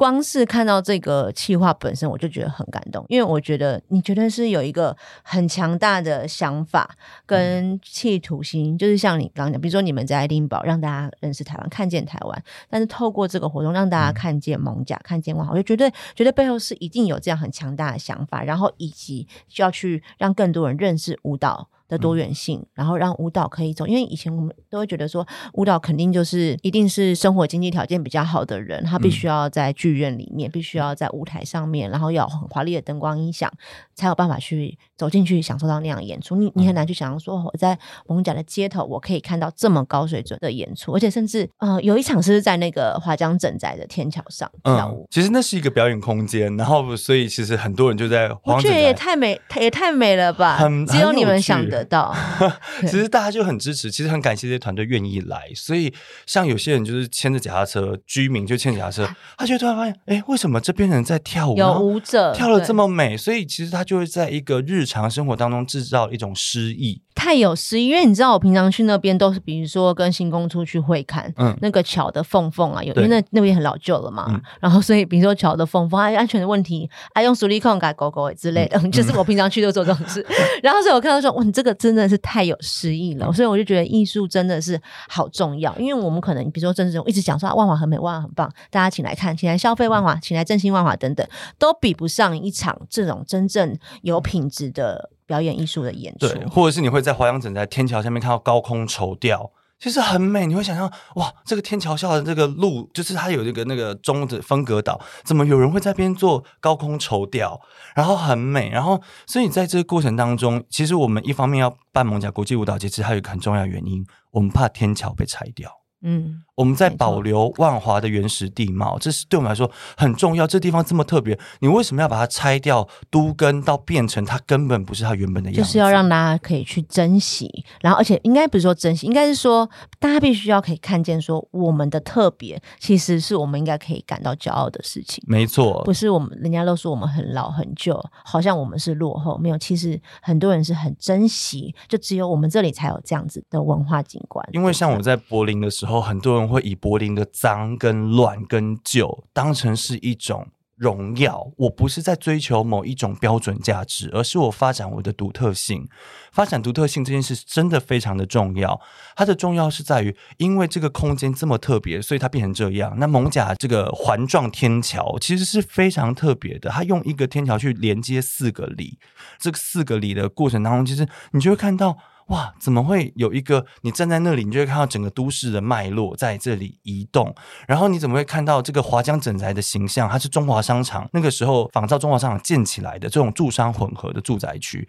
[0.00, 21.68] 光是看到这个企划本身，我就觉得很感动，因为我觉得你绝对是有一个很强大的想法跟企图心，就是像你刚刚讲，比如说你们在爱丁堡让大家认识台湾，看见台湾，但是透过这个活动让大家看见蒙甲，看见万华，我就觉得觉得背后是一定有这样很强大的想法，然后以及需要去让更多人认识舞蹈。
[21.90, 33.52] 的多元性，然后让舞蹈可以走，因为以前我们都会觉得说，舞蹈肯定就是一定是生活经济条件比较好的人，他必须要在剧院里面，必须要在舞台上面，然后要很华丽的灯光音响，
[33.94, 36.36] 才有办法去走进去享受到那样演出。
[36.36, 37.76] 你你很难去想象说，我在
[38.06, 45.06] 蒙甲的街头，我可以看到这么高水准的演出，而且甚至呃，有一场是在那个华江整宅的天桥上跳舞。
[45.10, 48.30] 其实那是一个表演空间，然后所以其实很多人就在。
[48.44, 50.60] 我觉得也太美，也太美了吧！
[50.86, 51.79] 只有你们想的。
[51.80, 52.14] 得到，
[52.82, 55.50] 其实大家就很支持，其实很感谢这些团队愿意来。
[55.54, 55.92] 所以
[56.26, 61.56] 像有些人就是牵着脚踏车，居民就牵着脚踏车，他就突然发现，哎，为什么这边人在跳舞？
[61.56, 67.02] 有舞者跳的这么美，所以其实他就会在一个日常生活当中制造一种诗意。
[67.20, 80.26] 太有诗意，因为你知道，我平常去那边都是，比如说跟新工出去会看，嗯，那个桥的缝缝啊，有因为那那边很老旧了嘛，然后所以比如说桥的缝缝，啊，安全的问题，啊，用手力控改狗狗之类的，就是我平常去都做这种事。
[80.64, 91.26] 然后所以我看到说，哇，你这个真的是太有诗意了，所以我就觉得艺术真的是好重要，因为我们可能比如说郑志荣一直讲说万华很美，万华很棒，大家请来看，请来消费万华，请来振兴万华等等，
[91.58, 95.10] 都比不上一场这种真正有品质的。
[95.30, 100.44] 表演艺术的演出，对，或者是你会在华阳整在天桥下面看到高空绸吊，其实很美。
[100.44, 107.60] 你会想象，哇，这个天桥下的这个路，就是它有这个那个中的分隔岛，怎么有人会在边做高空绸吊，
[107.94, 108.70] 然后很美。
[108.70, 115.70] 然后，所以在这个过程当中，其实我们一方面要办蒙甲国际舞蹈节，其实还有一个很重要原因，我们怕天桥被拆掉。
[116.02, 120.46] 嗯，我们在保留万华的原始地貌，这是对我们来说很重要。
[120.46, 122.86] 这地方这么特别，你为什么要把它拆掉？
[123.08, 127.64] 都根到变成它根本不是它原本的样子，就是要让大家可以去珍惜。
[127.80, 129.66] 然后，而且应该不是说珍惜，应该是说
[129.98, 135.24] 大家必须要可以看见，说我们的特别其实是我们应该可以感到骄傲的事情。
[135.26, 139.38] 没错，不是我们人家都说我们很老很旧，好像我们是落后。
[139.38, 144.46] 没有，其实很多人是很珍惜，就只有我们这里才有这样子的文化景观。
[144.52, 146.00] 因为像我在柏林的时候。
[146.10, 151.50] 很多人会以柏林的脏、跟乱、跟旧当成是一种荣耀。
[151.56, 155.88] 我不是在追求某一种标准价值，而是我发展我的独特性。
[156.32, 158.80] 发展独特性这件事真的非常的重要。
[159.14, 162.94] 它的重要是在于，因为这个空间这么特别，所以它变成这样。
[162.98, 168.98] 那蒙甲这个环状天桥其实是非常特别的，它用一个天桥去连接四个里。
[169.38, 171.96] 这个四个里的过程当中，其实你就会看到。
[172.30, 173.66] 哇，怎么会有一个？
[173.82, 177.34] 你站在那里，你就会看到整个都市的脉络在这里移动。
[177.66, 180.08] 然后你怎么会看到这个华江整宅的形象？
[180.08, 184.88] 它是中华商场那个时候仿照中华商场建起来的这种住商混合的住宅区。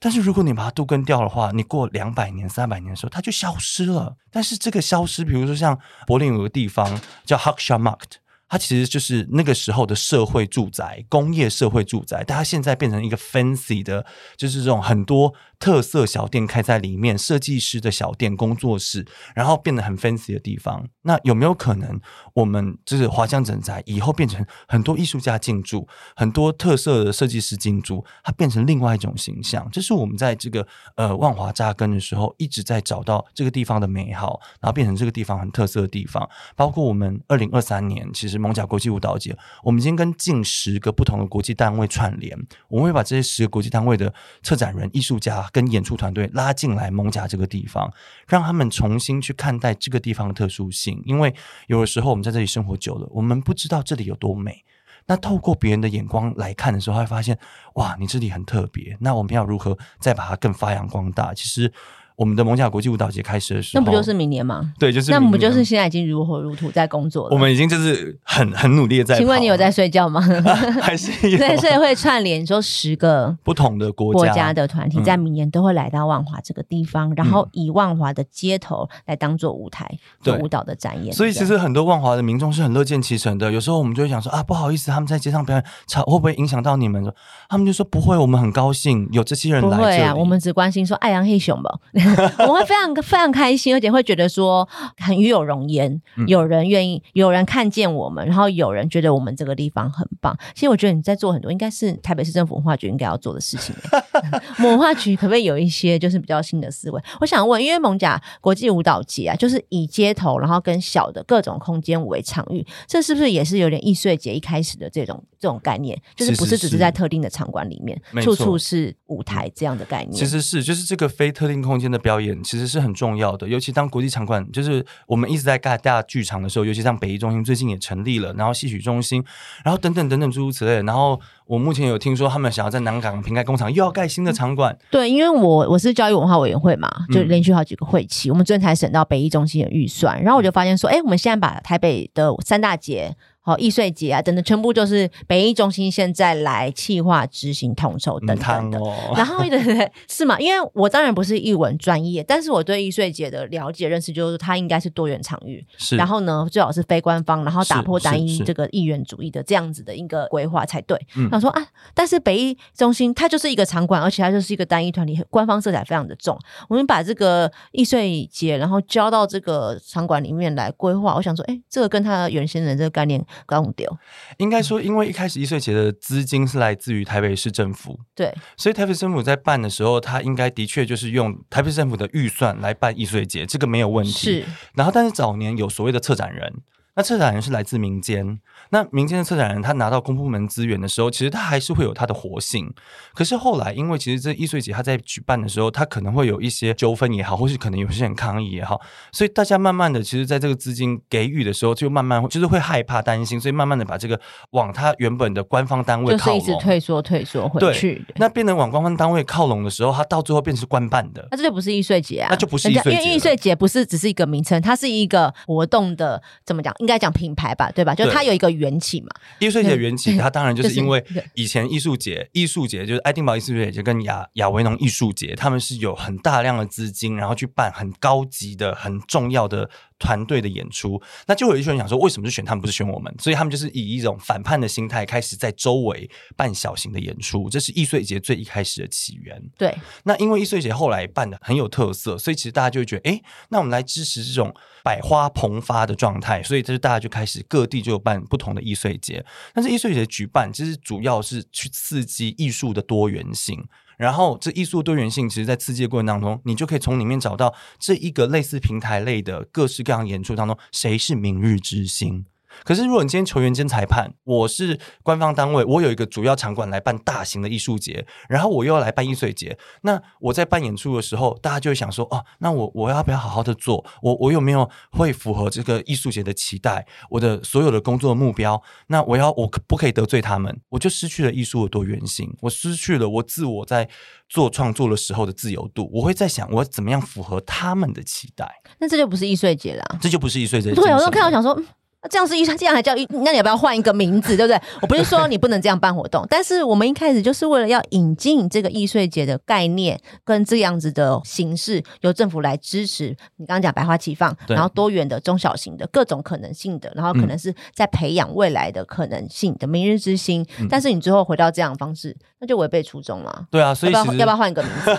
[0.00, 4.16] 但是如果你把它都根掉的话，你过两百年、三百年的时候，它就消失了。
[4.32, 8.18] 但是这个消失，比如说像柏林有个地方叫 h a k s h a m a r k t
[8.48, 14.04] 它其实就是那个时候的社会住宅、工业社会住宅，但它现在变成一个 fancy 的，
[14.36, 20.88] 就是这种很多特色小店开在里面，设计师的小店工作室，然后变得很 fancy 的地方。
[21.02, 22.00] 那有没有可能，
[22.34, 29.68] 我们就是华江整宅以后变成很多艺术家进驻，很多特色的设计师进驻，它变成另外一种形象？
[29.70, 36.28] 这是我们在这个呃万华扎根的时候一直在找到这个地方的美好，然后变成这个地方很特色的地方。
[36.56, 47.92] 包括我们二零二三年，其实蒙甲国际舞蹈节，我们已经跟近十个不同的国际单位串联，我们会把这些十个国际单位的策展人、艺术家跟演出团队拉进来蒙甲这个地方，
[48.26, 51.00] 让他们重新去看待这个地方的特殊性。
[51.04, 51.32] 因为
[51.66, 54.64] 有的时候我们在这里生活久了，我们不知道这里有多美。
[55.06, 57.38] 那透过别人的眼光来看的时候，会发现
[57.74, 58.96] 哇，你这里很特别。
[59.00, 61.34] 那我们要如何再把它更发扬光大？
[61.34, 61.72] 其实。
[62.16, 64.72] 我们的蒙甲国际舞蹈节开始的时候，那不就是明年吗？
[64.78, 67.34] 对，就是那不就是现在已经如火如荼在工作了？
[67.34, 69.18] 我们已经就是很很努力的在。
[69.18, 70.20] 请问你有在睡觉吗？
[70.80, 79.88] 还是对，所以会串联说十个不同的国国家的团体，在明年都会来到万华这个地方，然后以万华的街头来当做舞台
[80.20, 81.12] 做舞蹈的展演。
[81.12, 83.50] 所以其实很多万华的民众是很乐见其成的。
[83.50, 87.02] 有时候我们就会想说啊，不好意思，他们在街上表演，吵会不会影响到你们？
[87.48, 89.76] 他们就说不会，我们很高兴有这些人来。
[89.76, 91.78] 不会啊，我们只关心说爱阳黑熊吧，
[92.46, 92.92] 我会非常。
[93.02, 96.00] 非常开心，而且会觉得说很与有容焉。
[96.26, 100.36] 有人愿意，有人看见我们，然后有人觉得我们这个地方很棒。
[100.54, 103.74] 其实我觉得你在做很多，应该是台北市政府文化局应该要做的事情。
[104.62, 107.00] 文化局可不可以有一些就是比较新的思维？
[107.20, 115.96] 我想问，因为蒙甲国际舞蹈节啊，就是以街头，然后跟小的各种空间为场域，这是不是也是有点易碎节一开始的这种这种概念？
[116.16, 120.12] 就是不是只是在特定的场馆里面，处处是舞台这样的概念？
[120.12, 123.46] 其实是，就是这个非特定空间的表演，其实是很重要的。
[123.46, 129.22] 尤其当国际场馆，就是我们一直在盖大剧场的时候，尤其像北艺中心最近也成立了，然后戏曲中心，
[129.62, 131.20] 然后等等等等诸如此类，然后。
[131.44, 134.74] 我目前有听说，他们想要在南港平盖工厂又要盖新的场馆。
[134.90, 143.14] 对，因为我我是教育文化委员会嘛，就连续好几个会期，我们昨天才审到北艺中心的预算，然后我就发现说，哎，我们现在把台北的三大节。
[143.44, 148.78] 好，易碎节啊，等等，全部就是北艺中心现在来企划执行统筹等等的。
[149.16, 150.38] 然后对对对，是嘛？
[150.38, 155.66] 因为我当然不是艺文专业，但是我对易碎节的了解认识就是它应该是多元场域。
[155.76, 155.96] 是。
[155.96, 160.96] 然后呢，最好是非官方，然后打破单一这个意愿主义的这样子的一个规划才对。
[161.28, 166.38] 他说啊，但是北艺中心它就是一个场馆，而且它就是一个单一团体，官方色彩非常的重。
[166.68, 173.20] 我们把这个易碎节，然后交到这个场馆里面来规划，我想说，哎，这个跟他原先的这个概念。
[173.46, 173.98] 搞丢，
[174.38, 184.12] 应该说，因为一开始易碎节的资金是来自于台北市政府，对，所以台北市政府在办的时候，他应该的确就是用台北市政府的预算来办易碎节，这个没有问题。
[184.12, 186.52] 是，然后但是早年有所谓的策展人。
[186.94, 192.70] 那策展人是来自民间，那民间的策展人他拿到公部门资源的时候，其实他还是会有他的活性。
[193.14, 198.78] 可是后来，因为其实这易碎节他在举办的时候，他可能会有一些纠纷也好，或是可能有些人抗议也好，
[199.10, 208.04] 所以大家慢慢的，其实在这个资金给予的时候，就慢慢就是会害怕担心，所以慢慢的把这个往他原本的官方单位靠拢，就是一直退缩退缩回去。
[208.16, 216.74] 那变成往官方单位靠拢的时候，他到最后变成官办的，那这就不是易碎节啊，那就不是易碎节，因为易碎节不是只是一个名称，它是一个活动的怎么讲？
[216.82, 217.94] 应该讲品牌吧，对吧？
[217.94, 219.06] 就它有一个缘起嘛。
[219.38, 221.02] 艺术节缘起，它当然就是因为
[221.34, 229.70] 以前艺术节，艺术节就是爱丁堡艺术节，就跟亚亚维农艺术节，他们是有很大量的资金，然后去办很高级的、很重要的。
[230.02, 233.14] 团队的演出，那就有一些人想说，为什么是选他们，不是选我们？
[233.20, 237.48] 所以他们就是以一种反叛的心态，开始在周围办小型的演出。
[237.48, 239.40] 这是易碎节最一开始的起源。
[239.56, 246.42] 对，那因为易碎节后来办的很有特色，所以其实大家就会觉得，哎，那我们来支持这种百花蓬发的状态。
[246.42, 249.24] 所以这是大家就开始各地就有办不同的易碎节。
[249.52, 253.64] 但是易碎节举办，其实主要是去刺激艺术的多元性。
[253.98, 262.24] 然后，这艺术多元性，其实，在刺激的过程当中，你就可以从里面找到这一个类似平台类的各式各样演出当中，谁是明日之星。
[262.64, 273.84] 可是，如果你今天球员兼裁判，我是官方单位，我有一个主要场馆来办大型的艺术节，然后我又要来办易碎节，那我在办演出的时候，大家就会想说：哦，那我我要不要好好的做？
[274.02, 276.86] 我我有没有会符合这个艺术节的期待？
[277.10, 283.88] 我的所有的工作目标，那我要我不可以得罪他们，我就失去了艺术的多元性，我失去了我自我在
[284.28, 285.90] 做创作的时候的自由度。
[285.92, 288.48] 我会在想，我怎么样符合他们的期待？
[288.78, 290.72] 那这就不是易碎节了，这就不是易碎节。
[290.74, 291.60] 对，我都看到想说。
[292.02, 293.06] 那这样是艺术，这样还叫艺？
[293.10, 294.60] 那你要不要换一个名字，对不对？
[294.80, 303.16] 我不是说你不能这样办活动，但是我们一开始就是为了要引进这个易碎节的概念跟这样子的形式，由政府来支持。
[303.36, 310.44] 你刚刚讲百花齐放，然后多元的、中小型的各种可能性的，然后可能是在培养未来的可能性的明日之星。
[310.58, 313.46] 嗯但是你最后回到这样的方式，那就违背初衷了。
[313.50, 314.98] 对啊，所以要不要要不要换一个名字？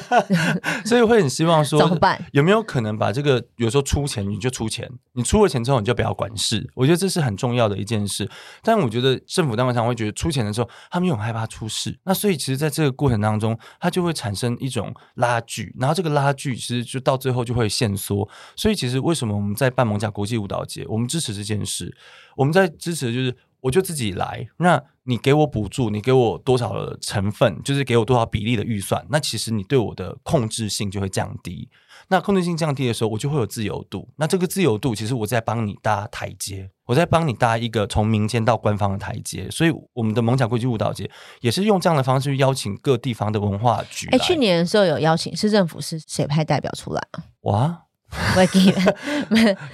[0.88, 2.24] 所以会很希望说怎么办？
[2.32, 8.30] 有没有可能把这个有时候出钱你就出钱，你出了钱之后你就不要管事，我觉得这是很重要的一件事。
[8.62, 18.28] 但我觉得政府单位常会觉得出钱的时候，他们又很害怕出事，那所以其实在这个过程当中，它就会产生一种拉锯，然后这个拉锯其实就到最后就会限缩。
[18.56, 21.96] 所以其实为什么我们在办蒙甲国际舞蹈节，我们支持这件事，
[22.36, 23.36] 我们在支持的就是。
[23.64, 31.70] 我就自己来，那你给我补助，你给我多少的成分，就是给我多少比例的预算，那其实你对我的控制性就会降低。
[32.10, 34.08] 那控制性降低的时候，我就会有自由度。
[34.18, 39.50] 那这个自由度，其实我在帮你搭台阶，我在帮你搭一个从民间到官方的台阶。
[39.50, 41.10] 所以，我们的蒙甲国际舞蹈节
[41.42, 44.08] 也是用这样的方式去邀请各地方的文化局。
[44.20, 47.24] 去年的时候有邀请市政府是谁派代表出来啊？
[47.42, 47.83] 哇，
[48.14, 48.74] 不会记，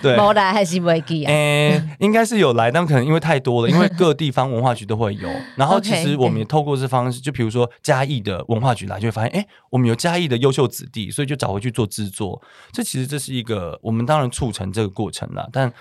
[0.02, 1.32] 对没来还是不会记啊？
[1.32, 5.30] 诶、应该是有来，但可能因为太多了，因为各地方文化局都会有。
[5.56, 12.42] 然后其实我们也透过这方式，就比如说嘉义的文化局来，就会发现，诶，我们有嘉义的优秀子弟，所以就找回去做制作。
[12.72, 15.72] 这其实这是一个我们当然促成这个过程啦，但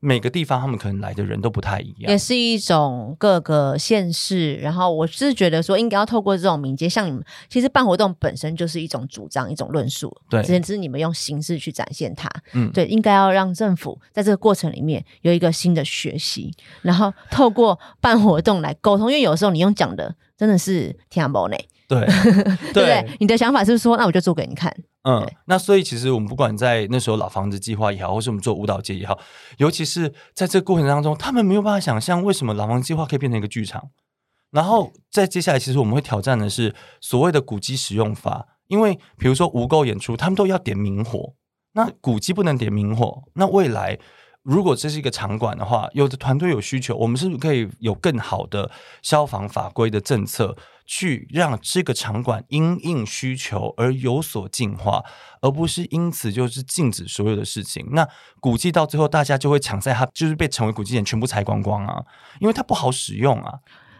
[0.00, 2.16] 每个地方他们可能来的人都不太一样也。
[2.18, 12.30] 是一种各个县市，然后我是觉得说，应该要透过这种民间，像你们其实办活动本身就是一种主张、一种论述，对只是你们用形式去展现它。
[12.52, 21.56] 嗯对，应该要让政府在这个过程里面有一个新的学习，然后透过办活动来沟通，因为有时候你用讲的真的是听不呢，
[21.88, 22.04] 对
[22.72, 23.16] 对不对？
[23.18, 24.70] 你的想法是说，那我就做给你看，
[25.04, 29.18] 嗯，那所以其实我们不管在那时候老房子计划也好，或是我们做舞蹈节也好，
[29.56, 33.90] 尤其是在这个过程当中，他们没有办法想象为什么老房子计划可以变成一个剧场。
[34.50, 41.34] 然后在接下来，其实我们会挑战的是所谓的古迹使用法，因为比如说无垢演出，他们都要点明火，
[41.72, 43.98] 那古迹不能点明火，那未来。
[44.42, 48.70] 如果这是一个场馆的话，有的团队有需求，我们是不是可以有更好的
[49.02, 55.04] 消防法规的政策，去让这个场馆因应需求而有所进化，
[55.42, 57.86] 而不是因此就是禁止所有的事情。
[57.92, 58.08] 那
[58.40, 62.02] 古迹到最后，大家就会抢在它就是被成为古迹点全部拆光光啊，
[62.40, 63.58] 因为它不好使用啊。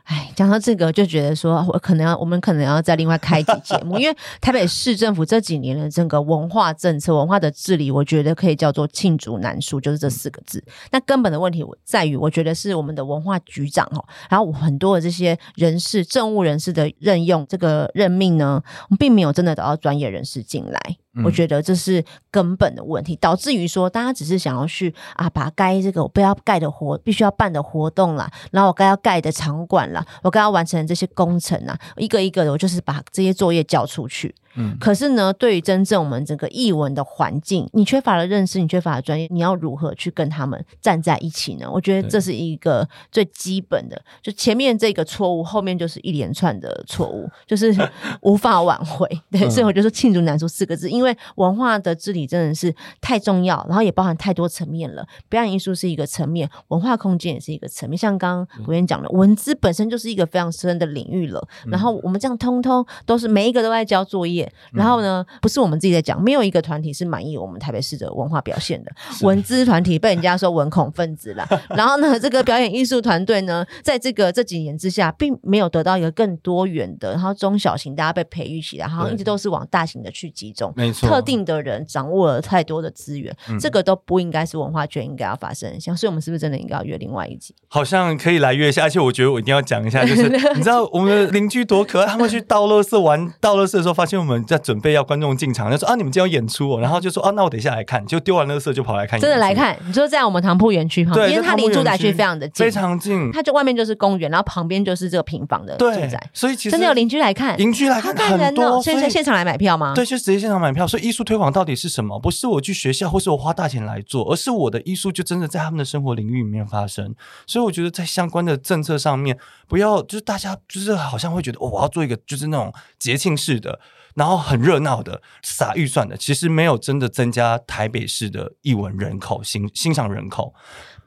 [0.09, 10.65] 哎，讲到这个，就觉得说，我可能要，我们可能要再另外开一集节目， 因为台北市政府这几年的整个文化政策、文化的治理，我觉得可以叫做罄竹难书，就是这四个字。
[10.91, 20.81] 那根本的问题在于，我觉得是我们的文化局长哦，然后很多的这些人事、政务人士的任用，这个任命呢，我们并没有真的找到专业人士进来。
[21.25, 34.35] 我觉得这是根本的问题，导致于说大家只是想要去啊，把该这个我不要盖的活，必须要办的活动啦，然后我该要盖的场馆啦，我该要完成这些工程啊，一个一个的，我就是把这些作业交出去。
[34.59, 41.71] 嗯可是呢，对于真正我们整个译文的环境，你缺乏了认识，你缺乏了专业，你要如何去跟他们站在一起呢？
[41.71, 47.75] 我觉得这是一个最基本的，就前面这个错误，后面就是一连串的错误，就是
[48.23, 49.09] 无法挽回。
[49.31, 55.07] 对，嗯所以我就说罄竹难书四个字，因为文化的治理真的是太重要，然后也包含太多层面了。
[55.29, 57.97] 表演艺术是一个层面，文化空间也是一个层面。
[57.97, 61.47] 像刚刚我跟你讲的，文字本身就是一个非常深的领域了。
[61.67, 68.91] 然后我们这样通通都是每一个都在交作业，然后呢，不是我们自己在讲，没有一个团体是满意我们台北市的文化表现的。
[69.23, 80.73] 文资团体被人家说文恐分子啦， 然后呢，这个表演艺术团队呢，在这个这几年之下，并没有得到一个更多元的，然后中小型大家被培育起来，好像一直都是往大型的去集中。
[80.77, 87.55] 没错，特定的人掌握了太多的资源，嗯这个都不应该是文化圈应该要发生的现象，所以我们是不是真的应该要约另外一集？
[87.69, 99.59] 好像可以来约一下，而且我觉得我一定要讲一下，就是 你知道我们的邻居多可爱，他们去倒垃圾玩倒垃圾的时候，发现我们在准备要观众进场，就说啊你们今天要演出哦，然后就说啊那我等一下来看，就丢完垃圾就跑来看，真的来。
[99.59, 108.71] 看，你说在我们唐铺园区旁边，对，因为它离住宅区非常的近，非常近，它就外面就是公园，然后旁边就是这个平房的住对宅，，所以其实真的有邻居来看，邻居来好看很感人哦！
[108.75, 109.95] 多，所以在现场来买票吗？
[109.97, 110.87] 对，就直接现场买票。
[110.87, 112.21] 所以艺术推广到底是什么？
[112.21, 117.13] 不是我去学校，或是我花大钱来做，而是我的艺术就真的在他们的生活领域里面发生。
[117.49, 123.81] 所以我觉得在相关的政策上面，不要就是大家就是好像会觉得、哦、我要做一个就是那种节庆式的，
[124.19, 130.53] 然后很热闹的撒预算的，其实没有真的增加台北市的艺文人口欣欣赏人口。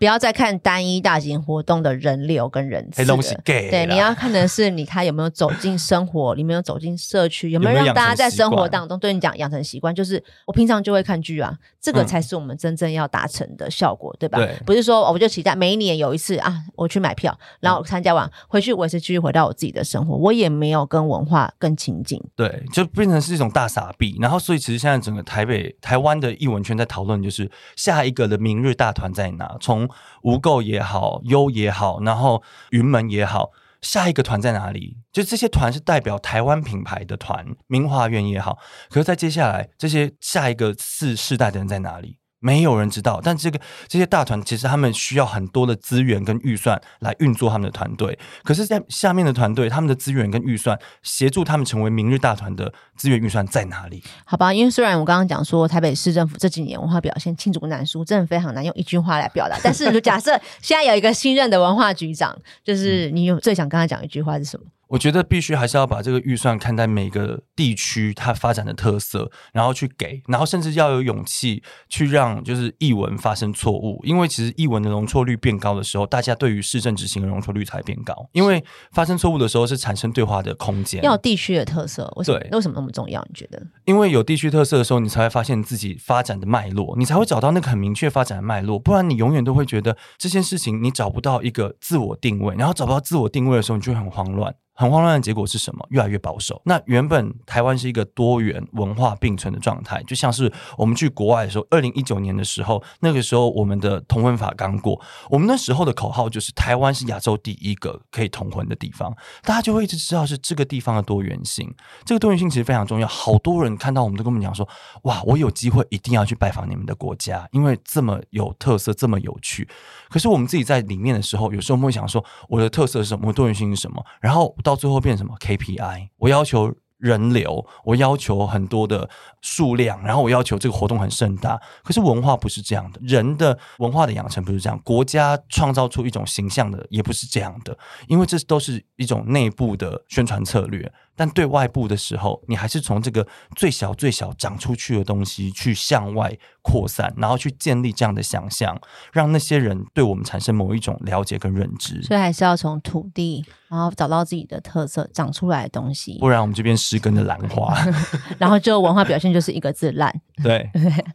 [0.02, 3.42] 不要再看单一大型活动的人流跟人次东西了。
[3.46, 14.40] gay，对，你要看的是你他有没有走进生活，有没有走进社区，有没有让大家在生活当中对你讲养成习惯，就是我平常就会看剧啊，这个嗯才是我们真正要达成的效果，对吧？
[14.40, 22.20] 对不是说哦我就期待每一年有一次啊，我去买票，然嗯后参加完回去，我也是继续回到我自己的生活，我也没有跟文化更亲近。
[22.36, 24.18] 对，就变成是一种大傻逼。
[24.20, 29.56] 然后，所以其实现在整个台北、台湾的艺文圈在讨论，就是下一个的明日大团在哪？
[29.62, 29.88] 从
[30.24, 34.98] 无垢也好，优也好，然后云门也好，下一个团在哪里？
[35.12, 38.58] 就这些团是代表台湾品牌的团，明华园也好。
[38.90, 42.18] 可是，在接下来这些下一个四世代的人在哪里？
[42.42, 48.18] 没有人知道，但这个这些大团其实他们需要很多的资源跟预算来运作他们的团队。
[48.44, 54.04] 可是，在下面的团队，他们的资源跟预算协助他们成为明日大团的资源预算在哪里？
[54.26, 59.56] 好吧，因为虽然我刚刚讲说台北市政府这几年文化表现罄竹难书，真的非常难用一句话来表达。
[59.64, 60.32] 但是就假设
[60.62, 64.66] 现在有一个新任的文化局长，就是你有最想跟他讲一句话是什么？
[64.92, 78.62] 我觉得必须还是要把这个预算看待每个地区它发展的特色，然后去给，然后甚至要有勇气去让就是译文发生错误，因为其实译文的容错率变高的时候，大家对于市政执行的容错率才变高，因为
[78.92, 81.02] 发生错误的时候是产生对话的空间。
[81.02, 82.50] 要有地区的特色，为什么对？
[82.52, 83.26] 为什么那么重要？
[83.30, 83.66] 你觉得？
[83.86, 88.78] 因为有地区特色的时候，你才会发现自己发展的脉络，你才会找到那个很明确发展的脉络。
[88.78, 94.54] 不然你永远都会觉得这件事情你找不到一个自我定位，然后找不到自我定位的时候，你就会很慌乱。
[94.82, 95.86] 很慌乱的结果是什么？
[95.92, 96.60] 越来越保守。
[96.66, 111.72] 那原本台湾是一个多元文化并存的状态，就像是我们去国外的时候，二零一九年的时候，那个时候我们的同婚法刚过，我们那时候的口号就是台湾是亚洲第一个可以同婚的地方，大家就会一直知道是这个地方的多元性。
[112.04, 113.08] 这个多元性其实非常重要。
[113.08, 114.68] 好多人看到我们都跟我们讲说
[115.04, 119.68] ：“哇，我有机会一定要去拜访你们的国家，因为这么有特色，这么有趣。”
[120.12, 123.30] 可是我们自己在里面的时候，有时候我们会想说：“我的特色是什么？
[123.30, 126.10] 我多元性是什么？”然后到最后变成什么 KPI？
[126.18, 126.76] 我要求。
[127.02, 129.10] 人流，我要求很多的
[129.42, 131.60] 数量，然后我要求这个活动很盛大。
[131.84, 137.76] 可是文化不是这样的，人的文化的养成不是这样，国家创造出一种形象的也不是这样的，
[138.08, 140.94] 因为这都是一种内部的宣传策略。
[141.22, 148.76] 但对外部的时候，你还是从这个最小最小长出去的东西去向外扩散，然后去建立这样的想象，
[149.14, 152.02] 让那些人对我们产生某一种了解跟认知。
[152.02, 157.78] 所以还是要从土地，然后找到自己的特色，长出来的东西不，然我们这边失根的兰花
[158.40, 160.12] 然后就文化表现就是一个字烂。
[160.42, 160.68] 对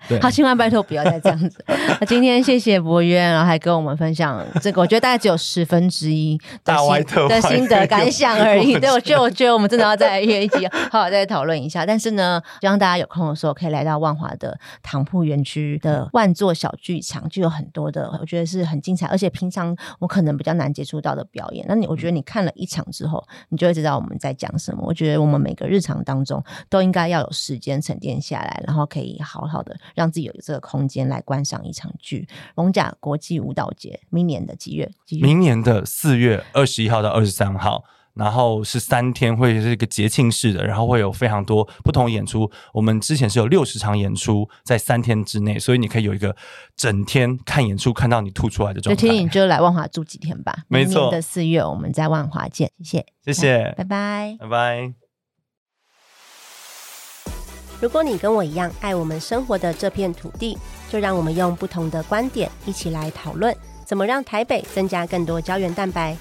[0.06, 1.64] 对好，千万拜托不要再这样子。
[1.66, 8.78] 那今天谢谢博渊，然后还跟我们分享这个，我觉得大概只有十分之一的大歪心特的心得感想而已。
[8.78, 11.86] 对，我觉得我觉得我们真的要再约一集， 好好再讨论一下。
[11.86, 21.64] 但是呢，希望大家有空的时候可以来到万华的唐铺园区的万座小剧场，就有很多的，我觉得是很精彩，而且平常我可能比较难接触到的表演。
[21.68, 24.82] 那你我觉得你看了一场之后，你就会知道我们在讲什么。
[24.86, 32.28] 我觉得我们每个日常当中都应该要有时间沉淀下来，然后可以好好的让自己有这个空间来观赏一场剧。
[32.56, 34.90] 龙甲国际舞蹈节明年的几月？
[35.04, 35.26] 几月？
[35.26, 37.84] 明年的四月二十一号到二十三号。
[38.16, 42.50] 然后是三天，会是一个节庆式的，然后会有非常多不同演出。
[42.72, 46.34] 我们之前是有六十场演出在三天之内，所以你可以有一个
[46.74, 49.00] 整天看演出看到你吐出来的就状态。
[49.00, 50.56] 其实你就来万华住几天吧。
[50.68, 54.36] 没错的四月我们在万华见，谢谢，谢谢，拜拜。
[54.40, 54.94] 拜拜。
[57.78, 60.56] 如果你跟我一样爱我们生活的这片土地，
[60.88, 63.54] 就让我们用不同的观点一起来讨论，
[63.84, 66.16] 怎么让台北增加更多胶原蛋白。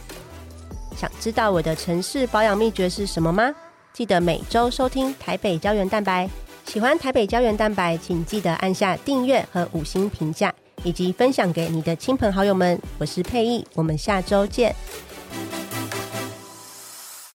[0.95, 3.53] 想知道我的城市保养秘诀是什么吗？
[3.93, 6.29] 记得每周收听台北胶原蛋白。
[6.65, 12.79] 喜欢台北胶原蛋白，请记得按下订阅和五星评价，以及分享给你的亲朋好友们。
[12.97, 14.75] 我是佩意，我们下周见。